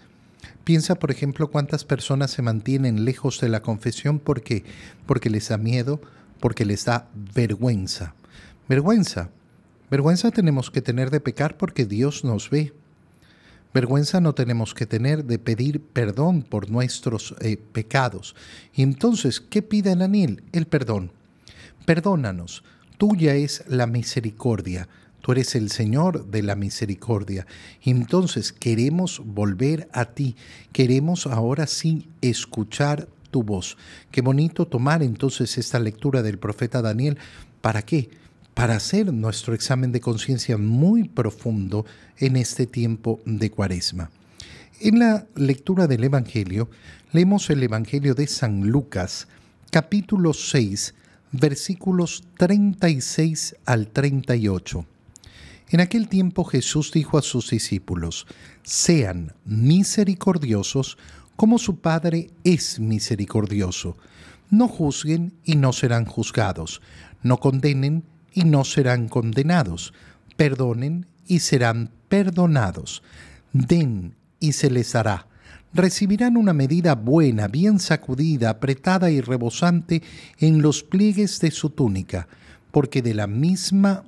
Piensa, 0.63 0.95
por 0.95 1.11
ejemplo, 1.11 1.51
cuántas 1.51 1.85
personas 1.85 2.31
se 2.31 2.41
mantienen 2.41 3.05
lejos 3.05 3.41
de 3.41 3.49
la 3.49 3.63
confesión 3.63 4.21
porque 4.21 4.63
porque 5.07 5.29
les 5.29 5.49
da 5.49 5.59
miedo, 5.59 6.01
porque 6.39 6.65
les 6.65 6.85
da 6.85 7.09
vergüenza. 7.35 8.15
Vergüenza. 8.69 9.31
Vergüenza 9.91 10.31
tenemos 10.31 10.71
que 10.71 10.83
tener 10.83 11.11
de 11.11 11.19
pecar 11.19 11.57
porque 11.57 11.85
Dios 11.85 12.23
nos 12.23 12.49
ve. 12.49 12.73
Vergüenza 13.75 14.21
no 14.21 14.37
tenemos 14.37 14.73
que 14.73 14.87
tener 14.87 15.25
de 15.25 15.41
pedir 15.41 15.81
perdón 15.83 16.43
por 16.43 16.71
nuestros 16.71 17.35
eh, 17.41 17.57
pecados. 17.57 18.37
Y 18.73 18.83
entonces, 18.83 19.41
¿qué 19.41 19.63
pide 19.63 19.97
Daniel? 19.97 20.45
El 20.53 20.67
perdón. 20.67 21.11
Perdónanos, 21.85 22.63
tuya 22.97 23.35
es 23.35 23.65
la 23.67 23.89
misericordia, 23.89 24.89
tú 25.21 25.33
eres 25.33 25.57
el 25.57 25.71
Señor 25.71 26.27
de 26.27 26.43
la 26.43 26.55
misericordia. 26.55 27.47
Entonces 27.83 28.53
queremos 28.53 29.21
volver 29.25 29.89
a 29.93 30.05
ti, 30.07 30.37
queremos 30.73 31.27
ahora 31.27 31.67
sí 31.67 32.09
escuchar 32.21 33.09
tu 33.33 33.43
voz. 33.43 33.77
Qué 34.13 34.21
bonito 34.21 34.67
tomar 34.67 35.03
entonces 35.03 35.59
esta 35.59 35.81
lectura 35.81 36.23
del 36.23 36.39
profeta 36.39 36.83
Daniel. 36.83 37.19
¿Para 37.61 37.83
qué? 37.83 38.11
Para 38.55 38.77
hacer 38.77 39.13
nuestro 39.13 39.55
examen 39.55 39.91
de 39.91 40.01
conciencia 40.01 40.59
muy 40.59 41.09
profundo 41.09 41.85
en 42.19 42.37
este 42.37 42.67
tiempo 42.67 43.21
de 43.25 43.51
cuaresma. 43.51 44.11
En 44.81 45.01
la 45.01 45.27
lectura 45.35 45.89
del 45.89 46.05
Evangelio, 46.05 46.69
leemos 47.13 47.51
el 47.51 47.63
Evangelio 47.63 48.15
de 48.15 48.27
San 48.27 48.69
Lucas, 48.69 49.27
capítulo 49.71 50.33
6, 50.33 50.95
versículos 51.33 52.25
36 52.37 53.57
al 53.65 53.89
38. 53.89 54.87
En 55.71 55.81
aquel 55.81 56.09
tiempo 56.09 56.45
Jesús 56.45 56.93
dijo 56.93 57.17
a 57.17 57.23
sus 57.23 57.51
discípulos, 57.51 58.27
sean 58.63 59.33
misericordiosos 59.45 60.99
como 61.35 61.59
su 61.59 61.81
Padre 61.81 62.31
es 62.45 62.79
misericordioso. 62.79 63.97
No 64.51 64.69
juzguen 64.69 65.33
y 65.45 65.57
no 65.57 65.73
serán 65.73 66.05
juzgados. 66.05 66.83
No 67.23 67.39
condenen 67.39 68.05
y 68.35 68.45
no 68.45 68.65
serán 68.65 69.09
condenados. 69.09 69.95
Perdonen 70.37 71.07
y 71.27 71.39
serán 71.41 71.91
perdonados. 72.09 73.03
Den 73.55 74.15
y 74.41 74.53
se 74.53 74.71
les 74.71 74.95
hará 74.95 75.27
recibirán 75.75 76.37
una 76.37 76.53
medida 76.53 76.95
buena, 76.95 77.49
bien 77.49 77.79
sacudida, 77.79 78.51
apretada 78.51 79.11
y 79.11 79.21
rebosante 79.21 80.03
en 80.39 80.63
los 80.63 80.83
pliegues 80.83 81.41
de 81.41 81.51
su 81.51 81.71
túnica, 81.71 82.29
porque 82.71 83.03
de 83.03 83.15
la 83.15 83.27
misma, 83.27 84.05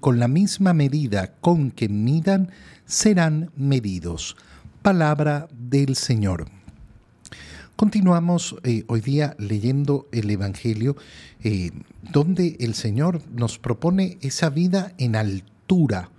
con 0.00 0.18
la 0.18 0.28
misma 0.28 0.72
medida 0.72 1.32
con 1.40 1.70
que 1.70 1.88
midan, 1.88 2.50
serán 2.84 3.50
medidos. 3.56 4.36
Palabra 4.82 5.48
del 5.52 5.96
Señor. 5.96 6.46
Continuamos 7.76 8.56
eh, 8.62 8.84
hoy 8.86 9.02
día 9.02 9.36
leyendo 9.38 10.08
el 10.10 10.30
Evangelio, 10.30 10.96
eh, 11.44 11.72
donde 12.10 12.56
el 12.60 12.74
Señor 12.74 13.20
nos 13.30 13.58
propone 13.58 14.16
esa 14.22 14.48
vida 14.48 14.94
en 14.96 15.14
altura, 15.14 16.10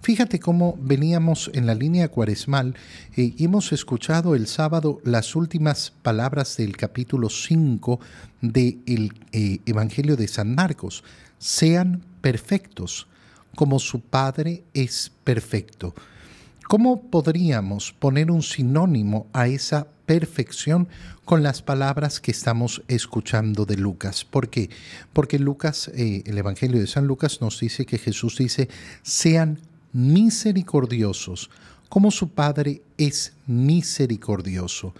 Fíjate 0.00 0.38
cómo 0.38 0.78
veníamos 0.80 1.50
en 1.54 1.66
la 1.66 1.74
línea 1.74 2.08
cuaresmal 2.08 2.74
eh, 3.16 3.34
y 3.36 3.44
hemos 3.44 3.72
escuchado 3.72 4.34
el 4.34 4.46
sábado 4.46 5.00
las 5.04 5.34
últimas 5.34 5.92
palabras 6.02 6.56
del 6.56 6.76
capítulo 6.76 7.28
5 7.28 7.98
del 8.40 9.12
eh, 9.32 9.58
Evangelio 9.66 10.16
de 10.16 10.28
San 10.28 10.54
Marcos. 10.54 11.02
Sean 11.38 12.02
perfectos, 12.20 13.08
como 13.56 13.78
su 13.80 14.00
Padre 14.00 14.62
es 14.72 15.10
perfecto. 15.24 15.94
¿Cómo 16.68 17.02
podríamos 17.02 17.92
poner 17.92 18.30
un 18.30 18.42
sinónimo 18.42 19.26
a 19.32 19.48
esa 19.48 19.88
perfección 20.06 20.88
con 21.24 21.42
las 21.42 21.60
palabras 21.60 22.20
que 22.20 22.30
estamos 22.30 22.82
escuchando 22.88 23.64
de 23.64 23.76
Lucas? 23.76 24.24
¿Por 24.24 24.48
qué? 24.48 24.70
Porque 25.12 25.38
Lucas, 25.38 25.90
eh, 25.94 26.22
el 26.24 26.38
Evangelio 26.38 26.78
de 26.78 26.86
San 26.86 27.06
Lucas 27.06 27.40
nos 27.40 27.58
dice 27.58 27.84
que 27.84 27.98
Jesús 27.98 28.38
dice, 28.38 28.68
sean 29.02 29.58
misericordiosos, 29.98 31.50
como 31.88 32.12
su 32.12 32.28
Padre 32.28 32.82
es 32.96 33.32
misericordioso. 33.48 34.94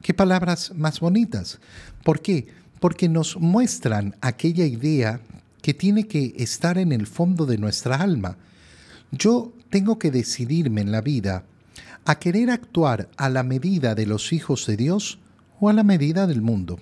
Qué 0.00 0.14
palabras 0.14 0.72
más 0.74 1.00
bonitas. 1.00 1.58
¿Por 2.02 2.22
qué? 2.22 2.46
Porque 2.80 3.10
nos 3.10 3.36
muestran 3.36 4.16
aquella 4.22 4.64
idea 4.64 5.20
que 5.60 5.74
tiene 5.74 6.06
que 6.06 6.34
estar 6.38 6.78
en 6.78 6.92
el 6.92 7.06
fondo 7.06 7.44
de 7.44 7.58
nuestra 7.58 7.96
alma. 7.96 8.38
Yo 9.12 9.52
tengo 9.68 9.98
que 9.98 10.10
decidirme 10.10 10.80
en 10.80 10.92
la 10.92 11.02
vida 11.02 11.44
a 12.06 12.18
querer 12.18 12.50
actuar 12.50 13.10
a 13.18 13.28
la 13.28 13.42
medida 13.42 13.94
de 13.94 14.06
los 14.06 14.32
hijos 14.32 14.66
de 14.66 14.78
Dios 14.78 15.18
o 15.60 15.68
a 15.68 15.74
la 15.74 15.82
medida 15.82 16.26
del 16.26 16.40
mundo. 16.40 16.80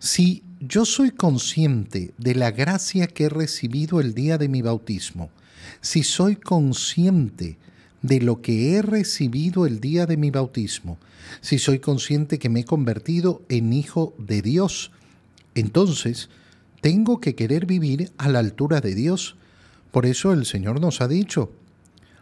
Si 0.00 0.42
yo 0.58 0.84
soy 0.84 1.12
consciente 1.12 2.12
de 2.18 2.34
la 2.34 2.50
gracia 2.50 3.06
que 3.06 3.24
he 3.24 3.28
recibido 3.28 4.00
el 4.00 4.14
día 4.14 4.36
de 4.36 4.48
mi 4.48 4.62
bautismo, 4.62 5.30
si 5.80 6.02
soy 6.02 6.36
consciente 6.36 7.56
de 8.02 8.20
lo 8.20 8.40
que 8.42 8.74
he 8.74 8.82
recibido 8.82 9.66
el 9.66 9.80
día 9.80 10.06
de 10.06 10.16
mi 10.16 10.30
bautismo, 10.30 10.98
si 11.40 11.58
soy 11.58 11.78
consciente 11.78 12.38
que 12.38 12.48
me 12.48 12.60
he 12.60 12.64
convertido 12.64 13.42
en 13.48 13.72
hijo 13.72 14.14
de 14.18 14.42
Dios, 14.42 14.92
entonces 15.54 16.28
tengo 16.80 17.20
que 17.20 17.34
querer 17.34 17.66
vivir 17.66 18.12
a 18.18 18.28
la 18.28 18.38
altura 18.38 18.80
de 18.80 18.94
Dios. 18.94 19.36
Por 19.90 20.06
eso 20.06 20.32
el 20.32 20.46
Señor 20.46 20.80
nos 20.80 21.00
ha 21.00 21.08
dicho, 21.08 21.50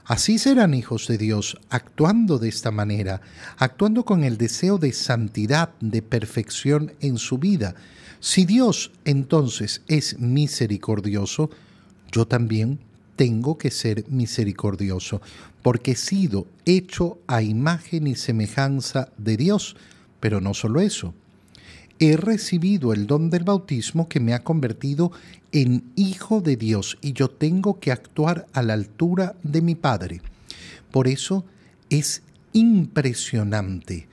así 0.05 0.39
serán 0.39 0.75
hijos 0.75 1.07
de 1.09 1.19
Dios, 1.19 1.59
actuando 1.69 2.39
de 2.39 2.49
esta 2.49 2.71
manera, 2.71 3.21
actuando 3.59 4.05
con 4.05 4.25
el 4.25 4.39
deseo 4.39 4.79
de 4.79 4.93
santidad, 4.93 5.71
de 5.81 6.01
perfección 6.01 6.93
en 7.01 7.19
su 7.19 7.39
vida. 7.39 7.75
Si 8.21 8.47
Dios 8.47 8.93
entonces 9.05 9.83
es 9.87 10.19
misericordioso, 10.19 11.51
yo 12.11 12.27
también 12.27 12.79
tengo 13.17 13.59
que 13.59 13.71
ser 13.71 14.05
misericordioso, 14.09 15.21
porque 15.63 15.93
he 15.93 15.97
sido 15.97 16.47
hecho 16.65 17.19
a 17.27 17.43
imagen 17.43 18.07
y 18.07 18.15
semejanza 18.15 19.09
de 19.17 19.37
Dios. 19.37 19.77
Pero 20.21 20.41
no 20.41 20.55
solo 20.55 20.81
eso, 20.81 21.15
he 21.99 22.17
recibido 22.17 22.93
el 22.93 23.07
don 23.07 23.31
del 23.31 23.45
bautismo 23.45 24.09
que 24.09 24.21
me 24.21 24.35
ha 24.35 24.43
convertido 24.43 25.13
en 25.53 25.85
hijo 25.95 26.41
de 26.41 26.57
Dios 26.57 26.99
y 27.01 27.13
yo 27.13 27.31
tengo 27.31 27.79
que 27.79 27.93
actuar 27.93 28.47
a 28.53 28.63
la 28.63 28.75
altura 28.75 29.37
de 29.43 29.63
mi 29.63 29.75
Padre. 29.75 30.21
Por 30.91 31.09
eso 31.09 31.45
es 31.91 32.23
impresionante 32.53 34.09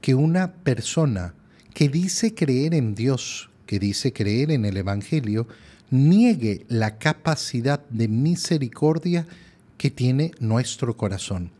que 0.00 0.14
una 0.14 0.52
persona 0.52 1.34
que 1.74 1.88
dice 1.88 2.34
creer 2.34 2.74
en 2.74 2.94
Dios, 2.94 3.50
que 3.66 3.78
dice 3.78 4.12
creer 4.12 4.50
en 4.50 4.64
el 4.64 4.76
Evangelio, 4.76 5.46
niegue 5.90 6.66
la 6.68 6.98
capacidad 6.98 7.80
de 7.88 8.08
misericordia 8.08 9.26
que 9.78 9.90
tiene 9.90 10.32
nuestro 10.40 10.96
corazón. 10.96 11.50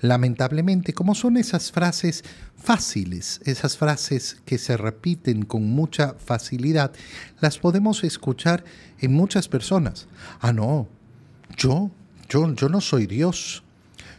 Lamentablemente, 0.00 0.92
como 0.92 1.14
son 1.14 1.38
esas 1.38 1.72
frases 1.72 2.24
fáciles, 2.56 3.40
esas 3.44 3.78
frases 3.78 4.36
que 4.44 4.58
se 4.58 4.76
repiten 4.76 5.44
con 5.44 5.64
mucha 5.64 6.14
facilidad, 6.14 6.92
las 7.40 7.58
podemos 7.58 8.04
escuchar 8.04 8.64
en 9.00 9.14
muchas 9.14 9.48
personas. 9.48 10.06
Ah, 10.40 10.52
no, 10.52 10.88
yo, 11.56 11.90
yo, 12.28 12.54
yo 12.54 12.68
no 12.68 12.80
soy 12.82 13.06
Dios. 13.06 13.62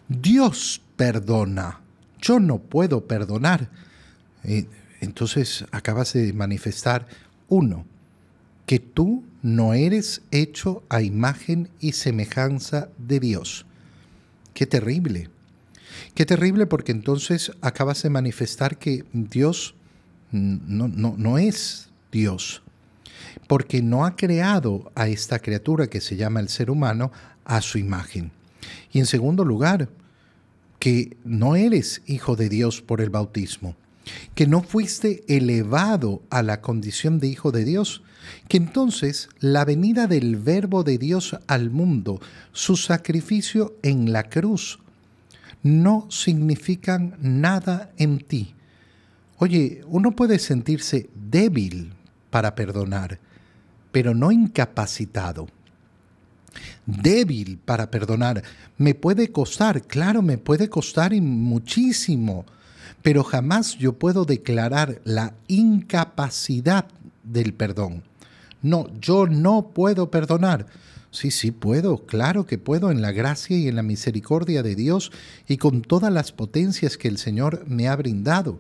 Dios 0.07 0.81
perdona. 0.95 1.81
Yo 2.19 2.39
no 2.39 2.57
puedo 2.57 3.05
perdonar. 3.05 3.69
Eh, 4.43 4.65
entonces 5.01 5.65
acabas 5.71 6.13
de 6.13 6.33
manifestar, 6.33 7.07
uno, 7.47 7.85
que 8.65 8.79
tú 8.79 9.23
no 9.41 9.73
eres 9.73 10.21
hecho 10.31 10.83
a 10.89 11.01
imagen 11.01 11.69
y 11.79 11.91
semejanza 11.91 12.89
de 12.97 13.19
Dios. 13.19 13.65
Qué 14.53 14.65
terrible. 14.65 15.29
Qué 16.13 16.25
terrible 16.25 16.65
porque 16.65 16.91
entonces 16.91 17.51
acabas 17.61 18.01
de 18.03 18.09
manifestar 18.09 18.77
que 18.77 19.05
Dios 19.13 19.75
no, 20.31 20.87
no, 20.87 21.15
no 21.17 21.37
es 21.37 21.89
Dios. 22.11 22.61
porque 23.47 23.81
no 23.81 24.05
ha 24.05 24.15
creado 24.15 24.91
a 24.95 25.07
esta 25.07 25.39
criatura 25.39 25.87
que 25.87 26.01
se 26.01 26.15
llama 26.15 26.39
el 26.39 26.49
ser 26.49 26.71
humano 26.71 27.11
a 27.43 27.61
su 27.61 27.77
imagen. 27.77 28.31
Y 28.91 28.99
en 28.99 29.05
segundo 29.05 29.45
lugar, 29.45 29.89
que 30.79 31.17
no 31.23 31.55
eres 31.55 32.01
hijo 32.05 32.35
de 32.35 32.49
Dios 32.49 32.81
por 32.81 33.01
el 33.01 33.09
bautismo, 33.09 33.75
que 34.33 34.47
no 34.47 34.61
fuiste 34.61 35.23
elevado 35.27 36.21
a 36.29 36.43
la 36.43 36.61
condición 36.61 37.19
de 37.19 37.27
hijo 37.27 37.51
de 37.51 37.65
Dios, 37.65 38.01
que 38.47 38.57
entonces 38.57 39.29
la 39.39 39.65
venida 39.65 40.07
del 40.07 40.35
verbo 40.35 40.83
de 40.83 40.97
Dios 40.97 41.37
al 41.47 41.69
mundo, 41.69 42.19
su 42.51 42.75
sacrificio 42.75 43.75
en 43.83 44.11
la 44.11 44.23
cruz, 44.23 44.79
no 45.63 46.07
significan 46.11 47.15
nada 47.19 47.91
en 47.97 48.19
ti. 48.19 48.53
Oye, 49.37 49.81
uno 49.87 50.15
puede 50.15 50.39
sentirse 50.39 51.09
débil 51.15 51.93
para 52.29 52.55
perdonar, 52.55 53.19
pero 53.91 54.13
no 54.13 54.31
incapacitado. 54.31 55.47
Débil 56.85 57.57
para 57.57 57.91
perdonar. 57.91 58.43
Me 58.77 58.93
puede 58.93 59.31
costar, 59.31 59.81
claro, 59.83 60.21
me 60.21 60.37
puede 60.37 60.69
costar 60.69 61.13
muchísimo, 61.19 62.45
pero 63.05 63.23
jamás 63.23 63.77
yo 63.77 63.93
puedo 63.93 64.25
declarar 64.25 64.99
la 65.03 65.35
incapacidad 65.47 66.87
del 67.23 67.53
perdón. 67.53 68.01
No, 68.63 68.87
yo 68.99 69.27
no 69.27 69.67
puedo 69.75 70.09
perdonar. 70.09 70.65
Sí, 71.11 71.29
sí 71.29 71.51
puedo, 71.51 72.07
claro 72.07 72.47
que 72.47 72.57
puedo 72.57 72.89
en 72.89 73.03
la 73.03 73.11
gracia 73.11 73.55
y 73.55 73.67
en 73.67 73.75
la 73.75 73.83
misericordia 73.83 74.63
de 74.63 74.73
Dios 74.73 75.11
y 75.47 75.57
con 75.57 75.83
todas 75.83 76.11
las 76.11 76.31
potencias 76.31 76.97
que 76.97 77.07
el 77.07 77.19
Señor 77.19 77.63
me 77.67 77.87
ha 77.87 77.95
brindado. 77.95 78.59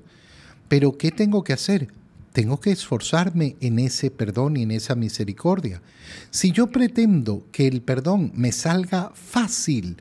Pero 0.67 0.95
¿qué 0.95 1.09
tengo 1.09 1.43
que 1.43 1.53
hacer? 1.53 1.87
Tengo 2.31 2.59
que 2.59 2.71
esforzarme 2.71 3.55
en 3.61 3.79
ese 3.79 4.11
perdón 4.11 4.57
y 4.57 4.61
en 4.61 4.69
esa 4.69 4.93
misericordia. 4.93 5.81
Si 6.29 6.51
yo 6.51 6.67
pretendo 6.67 7.47
que 7.51 7.65
el 7.65 7.81
perdón 7.81 8.31
me 8.35 8.51
salga 8.51 9.11
fácil, 9.15 9.97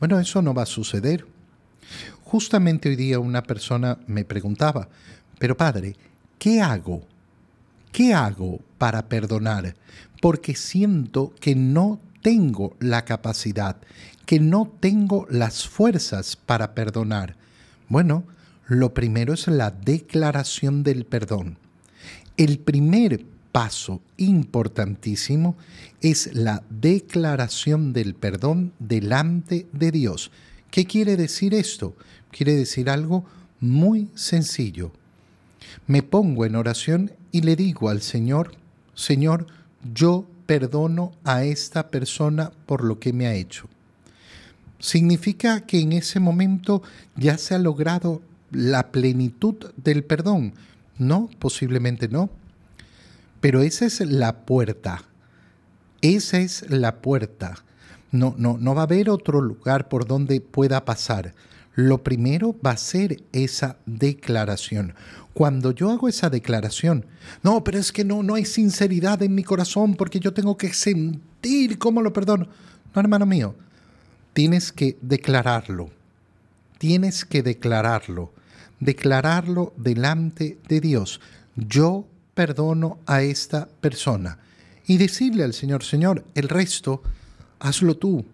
bueno, 0.00 0.18
eso 0.18 0.42
no 0.42 0.54
va 0.54 0.64
a 0.64 0.66
suceder. 0.66 1.35
Justamente 2.24 2.88
hoy 2.88 2.96
día 2.96 3.18
una 3.18 3.42
persona 3.42 3.98
me 4.06 4.24
preguntaba, 4.24 4.88
pero 5.38 5.56
padre, 5.56 5.96
¿qué 6.38 6.60
hago? 6.60 7.02
¿Qué 7.92 8.12
hago 8.12 8.60
para 8.78 9.08
perdonar? 9.08 9.74
porque 10.20 10.54
siento 10.54 11.32
que 11.40 11.54
no 11.54 12.00
tengo 12.22 12.76
la 12.80 13.04
capacidad, 13.04 13.76
que 14.24 14.40
no 14.40 14.72
tengo 14.80 15.26
las 15.30 15.68
fuerzas 15.68 16.36
para 16.36 16.74
perdonar. 16.74 17.36
Bueno, 17.88 18.24
lo 18.66 18.94
primero 18.94 19.34
es 19.34 19.46
la 19.46 19.70
declaración 19.70 20.82
del 20.82 21.04
perdón. 21.04 21.58
El 22.36 22.58
primer 22.58 23.24
paso 23.52 24.02
importantísimo 24.16 25.56
es 26.00 26.34
la 26.34 26.62
declaración 26.68 27.92
del 27.92 28.14
perdón 28.14 28.72
delante 28.78 29.66
de 29.72 29.92
Dios. 29.92 30.30
¿Qué 30.70 30.84
quiere 30.86 31.16
decir 31.16 31.54
esto? 31.54 31.94
Quiere 32.30 32.54
decir 32.54 32.90
algo 32.90 33.24
muy 33.60 34.08
sencillo. 34.14 34.92
Me 35.86 36.02
pongo 36.02 36.44
en 36.44 36.56
oración 36.56 37.12
y 37.32 37.42
le 37.42 37.56
digo 37.56 37.88
al 37.88 38.02
Señor, 38.02 38.54
Señor, 38.94 39.46
yo 39.94 40.26
perdono 40.46 41.12
a 41.24 41.44
esta 41.44 41.88
persona 41.88 42.52
por 42.66 42.84
lo 42.84 42.98
que 42.98 43.12
me 43.12 43.26
ha 43.26 43.34
hecho. 43.34 43.68
¿Significa 44.78 45.60
que 45.66 45.80
en 45.80 45.92
ese 45.92 46.20
momento 46.20 46.82
ya 47.16 47.38
se 47.38 47.54
ha 47.54 47.58
logrado 47.58 48.22
la 48.50 48.92
plenitud 48.92 49.56
del 49.76 50.04
perdón? 50.04 50.54
No, 50.98 51.30
posiblemente 51.38 52.08
no. 52.08 52.30
Pero 53.40 53.62
esa 53.62 53.86
es 53.86 54.00
la 54.00 54.40
puerta. 54.40 55.02
Esa 56.02 56.38
es 56.38 56.68
la 56.70 56.96
puerta. 56.96 57.64
No, 58.12 58.34
no, 58.38 58.56
no 58.58 58.74
va 58.74 58.82
a 58.82 58.84
haber 58.84 59.10
otro 59.10 59.40
lugar 59.40 59.88
por 59.88 60.06
donde 60.06 60.40
pueda 60.40 60.84
pasar. 60.84 61.34
Lo 61.74 62.02
primero 62.02 62.56
va 62.64 62.70
a 62.70 62.76
ser 62.76 63.22
esa 63.32 63.76
declaración. 63.84 64.94
Cuando 65.34 65.72
yo 65.72 65.90
hago 65.90 66.08
esa 66.08 66.30
declaración, 66.30 67.04
no, 67.42 67.62
pero 67.62 67.78
es 67.78 67.92
que 67.92 68.04
no, 68.04 68.22
no 68.22 68.34
hay 68.34 68.46
sinceridad 68.46 69.22
en 69.22 69.34
mi 69.34 69.44
corazón 69.44 69.94
porque 69.94 70.18
yo 70.18 70.32
tengo 70.32 70.56
que 70.56 70.72
sentir 70.72 71.78
cómo 71.78 72.00
lo 72.00 72.12
perdono. 72.12 72.48
No, 72.94 73.00
hermano 73.00 73.26
mío, 73.26 73.54
tienes 74.32 74.72
que 74.72 74.96
declararlo. 75.02 75.90
Tienes 76.78 77.26
que 77.26 77.42
declararlo. 77.42 78.32
Declararlo 78.80 79.74
delante 79.76 80.58
de 80.68 80.80
Dios. 80.80 81.20
Yo 81.56 82.06
perdono 82.34 82.98
a 83.06 83.22
esta 83.22 83.68
persona. 83.80 84.38
Y 84.86 84.98
decirle 84.98 85.44
al 85.44 85.52
Señor, 85.52 85.84
Señor, 85.84 86.24
el 86.34 86.48
resto, 86.48 87.02
hazlo 87.60 87.96
tú. 87.96 88.24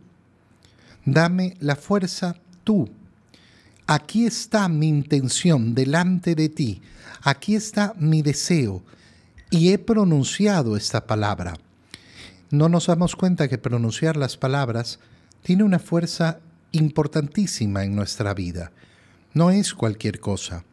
Dame 1.05 1.57
la 1.61 1.77
fuerza 1.77 2.37
tú 2.65 2.89
aquí 3.87 4.25
está 4.25 4.69
mi 4.69 4.89
intención 4.89 5.75
delante 5.75 6.35
de 6.35 6.49
ti, 6.49 6.81
aquí 7.23 7.55
está 7.55 7.95
mi 7.99 8.23
deseo, 8.23 8.83
y 9.51 9.73
he 9.73 9.79
pronunciado 9.79 10.77
esta 10.77 11.07
palabra. 11.07 11.59
No 12.51 12.69
nos 12.69 12.87
damos 12.87 13.17
cuenta 13.17 13.49
que 13.49 13.59
pronunciar 13.59 14.17
las 14.17 14.37
palabras 14.37 14.99
tiene 15.43 15.65
una 15.65 15.79
fuerza 15.79 16.41
importantísima 16.73 17.85
en 17.85 17.95
nuestra 17.95 18.35
vida. 18.35 18.73
No 19.35 19.51
es 19.51 19.75
cualquier 19.75 20.21
cosa. 20.21 20.65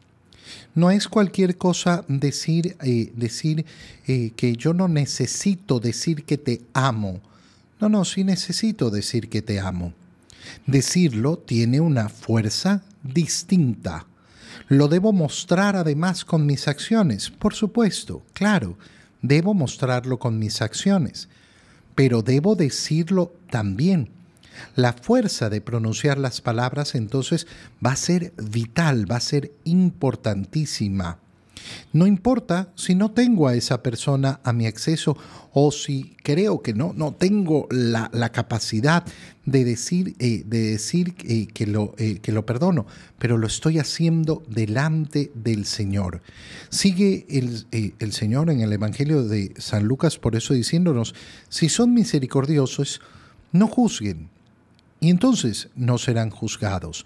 No 0.74 0.90
es 0.90 1.08
cualquier 1.08 1.58
cosa 1.58 2.04
decir, 2.08 2.76
eh, 2.82 3.12
decir 3.16 3.66
eh, 4.08 4.32
que 4.36 4.56
yo 4.56 4.74
no 4.74 4.88
necesito 4.88 5.80
decir 5.80 6.24
que 6.24 6.38
te 6.38 6.62
amo. 6.74 7.22
No, 7.80 7.90
no, 7.90 8.04
sí 8.04 8.24
necesito 8.24 8.90
decir 8.90 9.30
que 9.30 9.42
te 9.42 9.60
amo. 9.60 9.94
Decirlo 10.66 11.38
tiene 11.38 11.80
una 11.80 12.10
fuerza 12.10 12.84
distinta. 13.04 14.06
Lo 14.68 14.88
debo 14.88 15.14
mostrar 15.14 15.76
además 15.76 16.26
con 16.26 16.46
mis 16.46 16.68
acciones, 16.68 17.30
por 17.30 17.54
supuesto, 17.54 18.24
claro, 18.34 18.78
debo 19.22 19.54
mostrarlo 19.54 20.20
con 20.20 20.38
mis 20.38 20.62
acciones, 20.62 21.30
pero 21.96 22.22
debo 22.22 22.56
decirlo 22.56 23.34
también. 23.50 24.10
La 24.76 24.94
fuerza 24.94 25.50
de 25.50 25.62
pronunciar 25.62 26.18
las 26.18 26.42
palabras 26.42 26.96
entonces 26.96 27.48
va 27.84 27.94
a 27.94 27.96
ser 27.96 28.34
vital, 28.38 29.10
va 29.10 29.18
a 29.18 29.22
ser 29.22 29.52
importantísima. 29.64 31.18
No 31.94 32.08
importa 32.08 32.70
si 32.76 32.96
no 32.96 33.12
tengo 33.12 33.48
a 33.48 33.56
esa 33.56 33.82
persona 33.82 34.40
a 34.44 34.54
mi 34.54 34.66
acceso 34.68 35.18
o 35.54 35.72
si 35.72 36.16
creo 36.24 36.62
que 36.62 36.74
no, 36.74 36.94
no 36.96 37.14
tengo 37.14 37.68
la, 37.72 38.10
capacidad 38.32 39.04
de 39.46 39.66
decir, 39.66 40.16
eh, 40.20 40.44
de 40.46 40.72
decir 40.72 41.16
eh, 41.24 41.48
que, 41.48 41.66
lo, 41.66 41.96
eh, 41.98 42.20
que 42.20 42.32
lo 42.32 42.46
perdono, 42.46 42.86
pero 43.18 43.38
lo 43.38 43.48
estoy 43.48 43.80
haciendo 43.80 44.44
delante 44.48 45.32
del 45.34 45.66
Señor. 45.66 46.22
Sigue 46.70 47.26
el, 47.30 47.66
el 47.72 48.14
Señor 48.14 48.50
en 48.50 48.62
el 48.62 48.72
Evangelio 48.72 49.24
de 49.24 49.54
San 49.58 49.86
Lucas 49.86 50.18
por 50.18 50.36
eso 50.36 50.54
diciéndonos, 50.54 51.16
si 51.50 51.70
son 51.70 51.94
misericordiosos, 51.94 53.02
no 53.52 53.68
juzguen, 53.68 54.30
y 55.00 55.10
entonces 55.10 55.70
no 55.76 55.98
serán 55.98 56.30
juzgados. 56.30 57.06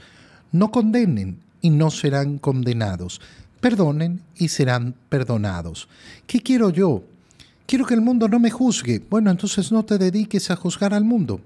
No 0.52 0.72
condenen 0.72 1.40
y 1.62 1.70
no 1.70 1.92
serán 1.92 2.38
condenados 2.38 3.22
perdonen 3.64 4.20
y 4.36 4.50
serán 4.50 4.94
perdonados. 5.08 5.88
¿Qué 6.28 6.42
quiero 6.42 6.70
yo? 6.70 7.06
Quiero 7.66 7.86
que 7.86 7.94
el 7.94 8.02
mundo 8.02 8.28
no 8.28 8.38
me 8.38 8.52
juzgue. 8.52 9.02
Bueno, 9.10 9.32
entonces 9.32 9.72
no 9.72 9.86
te 9.86 9.98
dediques 9.98 10.52
a 10.52 10.58
juzgar 10.58 10.94
al 10.94 11.06
mundo. 11.06 11.40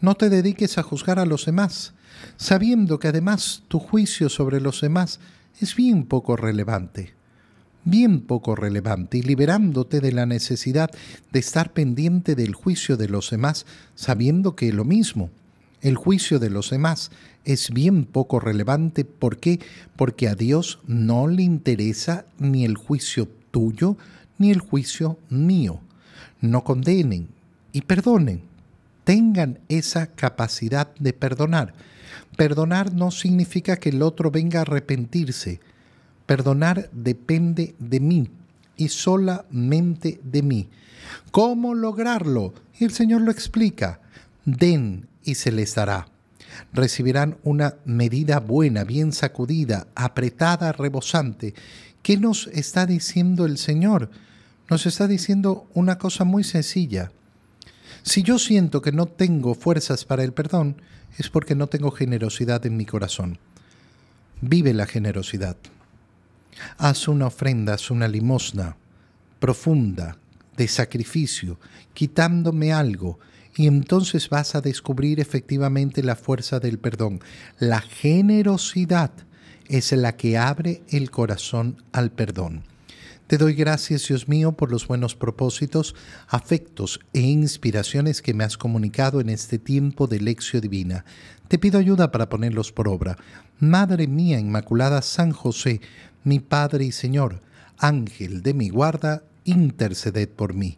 No 0.00 0.14
te 0.14 0.30
dediques 0.30 0.78
a 0.78 0.84
juzgar 0.84 1.18
a 1.18 1.26
los 1.26 1.46
demás, 1.46 1.92
sabiendo 2.36 3.00
que 3.00 3.08
además 3.08 3.64
tu 3.66 3.80
juicio 3.80 4.28
sobre 4.28 4.60
los 4.60 4.80
demás 4.80 5.18
es 5.60 5.74
bien 5.74 6.04
poco 6.04 6.36
relevante, 6.36 7.14
bien 7.82 8.20
poco 8.20 8.54
relevante, 8.54 9.18
y 9.18 9.22
liberándote 9.22 10.00
de 10.00 10.12
la 10.12 10.26
necesidad 10.26 10.88
de 11.32 11.40
estar 11.40 11.72
pendiente 11.72 12.36
del 12.36 12.54
juicio 12.54 12.96
de 12.96 13.08
los 13.08 13.30
demás, 13.30 13.66
sabiendo 13.96 14.54
que 14.54 14.72
lo 14.72 14.84
mismo, 14.84 15.30
el 15.80 15.96
juicio 15.96 16.38
de 16.38 16.50
los 16.50 16.70
demás 16.70 17.10
es 17.44 17.70
bien 17.70 18.04
poco 18.04 18.40
relevante. 18.40 19.04
¿Por 19.04 19.38
qué? 19.38 19.60
Porque 19.96 20.28
a 20.28 20.34
Dios 20.34 20.80
no 20.86 21.28
le 21.28 21.42
interesa 21.42 22.26
ni 22.38 22.64
el 22.64 22.76
juicio 22.76 23.28
tuyo 23.50 23.96
ni 24.38 24.50
el 24.50 24.60
juicio 24.60 25.18
mío. 25.28 25.80
No 26.40 26.64
condenen 26.64 27.28
y 27.72 27.82
perdonen. 27.82 28.42
Tengan 29.04 29.58
esa 29.68 30.06
capacidad 30.08 30.94
de 30.96 31.12
perdonar. 31.12 31.74
Perdonar 32.36 32.92
no 32.92 33.10
significa 33.10 33.76
que 33.76 33.90
el 33.90 34.02
otro 34.02 34.30
venga 34.30 34.60
a 34.60 34.62
arrepentirse. 34.62 35.60
Perdonar 36.26 36.88
depende 36.92 37.74
de 37.78 38.00
mí 38.00 38.30
y 38.76 38.88
solamente 38.88 40.20
de 40.24 40.42
mí. 40.42 40.68
¿Cómo 41.30 41.74
lograrlo? 41.74 42.54
Y 42.78 42.84
el 42.84 42.92
Señor 42.92 43.20
lo 43.20 43.30
explica. 43.30 44.00
Den 44.46 45.06
y 45.22 45.36
se 45.36 45.52
les 45.52 45.74
dará 45.74 46.06
recibirán 46.72 47.36
una 47.42 47.76
medida 47.84 48.40
buena, 48.40 48.84
bien 48.84 49.12
sacudida, 49.12 49.86
apretada, 49.94 50.72
rebosante. 50.72 51.54
¿Qué 52.02 52.16
nos 52.16 52.48
está 52.48 52.86
diciendo 52.86 53.46
el 53.46 53.58
Señor? 53.58 54.10
nos 54.68 54.86
está 54.86 55.06
diciendo 55.06 55.66
una 55.74 55.98
cosa 55.98 56.24
muy 56.24 56.44
sencilla. 56.44 57.12
Si 58.02 58.22
yo 58.22 58.38
siento 58.38 58.82
que 58.82 58.92
no 58.92 59.06
tengo 59.06 59.54
fuerzas 59.54 60.04
para 60.04 60.24
el 60.24 60.32
perdón, 60.32 60.80
es 61.18 61.28
porque 61.28 61.54
no 61.54 61.68
tengo 61.68 61.90
generosidad 61.90 62.64
en 62.66 62.76
mi 62.76 62.86
corazón. 62.86 63.38
Vive 64.40 64.74
la 64.74 64.86
generosidad. 64.86 65.56
Haz 66.76 67.08
una 67.08 67.26
ofrenda, 67.26 67.74
haz 67.74 67.90
una 67.90 68.08
limosna 68.08 68.76
profunda 69.38 70.18
de 70.56 70.68
sacrificio, 70.68 71.58
quitándome 71.92 72.72
algo, 72.72 73.18
y 73.56 73.66
entonces 73.66 74.28
vas 74.28 74.54
a 74.54 74.60
descubrir 74.60 75.20
efectivamente 75.20 76.02
la 76.02 76.16
fuerza 76.16 76.60
del 76.60 76.78
perdón. 76.78 77.20
La 77.58 77.80
generosidad 77.80 79.12
es 79.68 79.92
la 79.92 80.16
que 80.16 80.36
abre 80.36 80.82
el 80.88 81.10
corazón 81.10 81.82
al 81.92 82.10
perdón. 82.10 82.64
Te 83.26 83.38
doy 83.38 83.54
gracias, 83.54 84.06
Dios 84.06 84.28
mío, 84.28 84.52
por 84.52 84.70
los 84.70 84.86
buenos 84.86 85.14
propósitos, 85.14 85.94
afectos 86.28 87.00
e 87.14 87.20
inspiraciones 87.20 88.20
que 88.20 88.34
me 88.34 88.44
has 88.44 88.58
comunicado 88.58 89.18
en 89.20 89.30
este 89.30 89.58
tiempo 89.58 90.06
de 90.06 90.20
lección 90.20 90.60
divina. 90.60 91.06
Te 91.48 91.58
pido 91.58 91.78
ayuda 91.78 92.10
para 92.10 92.28
ponerlos 92.28 92.70
por 92.70 92.86
obra. 92.86 93.16
Madre 93.58 94.08
mía 94.08 94.38
Inmaculada 94.38 95.00
San 95.00 95.32
José, 95.32 95.80
mi 96.22 96.38
Padre 96.38 96.84
y 96.84 96.92
Señor, 96.92 97.40
Ángel 97.78 98.42
de 98.42 98.52
mi 98.52 98.68
guarda, 98.68 99.22
interceded 99.44 100.28
por 100.28 100.52
mí. 100.52 100.76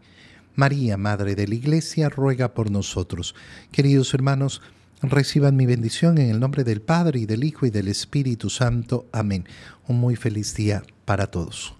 María, 0.57 0.97
Madre 0.97 1.35
de 1.35 1.47
la 1.47 1.55
Iglesia, 1.55 2.09
ruega 2.09 2.55
por 2.55 2.71
nosotros. 2.71 3.35
Queridos 3.71 4.13
hermanos, 4.15 4.63
reciban 5.03 5.57
mi 5.57 5.67
bendición 5.67 6.19
en 6.19 6.31
el 6.31 6.41
nombre 6.41 6.65
del 6.65 6.81
Padre 6.81 7.21
y 7.21 7.27
del 7.27 7.45
Hijo 7.45 7.67
y 7.67 7.71
del 7.71 7.89
Espíritu 7.89 8.51
Santo. 8.51 9.07
Amén. 9.13 9.45
Un 9.87 10.01
muy 10.01 10.17
feliz 10.17 10.55
día 10.55 10.83
para 11.05 11.29
todos. 11.29 11.77